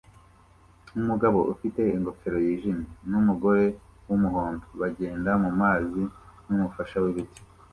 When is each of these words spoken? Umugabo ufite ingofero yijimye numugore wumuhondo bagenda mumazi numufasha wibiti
Umugabo 0.99 1.39
ufite 1.53 1.81
ingofero 1.95 2.37
yijimye 2.45 2.87
numugore 3.09 3.65
wumuhondo 4.07 4.65
bagenda 4.81 5.29
mumazi 5.43 6.03
numufasha 6.47 6.97
wibiti 7.03 7.41